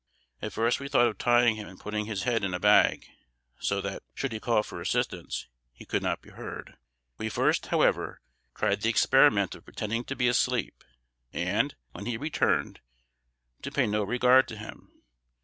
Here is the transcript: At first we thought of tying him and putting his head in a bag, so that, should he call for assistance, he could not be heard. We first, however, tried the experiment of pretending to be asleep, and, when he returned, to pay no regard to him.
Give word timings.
At 0.41 0.53
first 0.53 0.79
we 0.79 0.87
thought 0.87 1.05
of 1.05 1.19
tying 1.19 1.57
him 1.57 1.67
and 1.67 1.79
putting 1.79 2.05
his 2.05 2.23
head 2.23 2.43
in 2.43 2.55
a 2.55 2.59
bag, 2.59 3.05
so 3.59 3.79
that, 3.81 4.01
should 4.15 4.31
he 4.31 4.39
call 4.39 4.63
for 4.63 4.81
assistance, 4.81 5.47
he 5.73 5.85
could 5.85 6.01
not 6.01 6.23
be 6.23 6.31
heard. 6.31 6.75
We 7.19 7.29
first, 7.29 7.67
however, 7.67 8.19
tried 8.55 8.81
the 8.81 8.89
experiment 8.89 9.53
of 9.53 9.63
pretending 9.63 10.03
to 10.05 10.15
be 10.15 10.27
asleep, 10.27 10.83
and, 11.31 11.75
when 11.91 12.07
he 12.07 12.17
returned, 12.17 12.79
to 13.61 13.69
pay 13.71 13.85
no 13.85 14.01
regard 14.03 14.47
to 14.47 14.57
him. 14.57 14.91